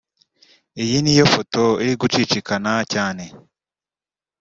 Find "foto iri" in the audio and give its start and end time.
1.33-1.93